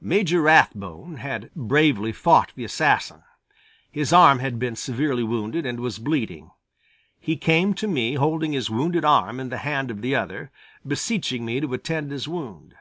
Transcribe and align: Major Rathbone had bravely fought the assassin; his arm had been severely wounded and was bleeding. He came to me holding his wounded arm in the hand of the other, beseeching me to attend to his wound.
Major 0.00 0.40
Rathbone 0.40 1.16
had 1.16 1.50
bravely 1.56 2.12
fought 2.12 2.52
the 2.54 2.62
assassin; 2.62 3.24
his 3.90 4.12
arm 4.12 4.38
had 4.38 4.56
been 4.56 4.76
severely 4.76 5.24
wounded 5.24 5.66
and 5.66 5.80
was 5.80 5.98
bleeding. 5.98 6.52
He 7.18 7.34
came 7.36 7.74
to 7.74 7.88
me 7.88 8.14
holding 8.14 8.52
his 8.52 8.70
wounded 8.70 9.04
arm 9.04 9.40
in 9.40 9.48
the 9.48 9.58
hand 9.66 9.90
of 9.90 10.00
the 10.00 10.14
other, 10.14 10.52
beseeching 10.86 11.44
me 11.44 11.58
to 11.58 11.74
attend 11.74 12.10
to 12.10 12.12
his 12.12 12.28
wound. 12.28 12.76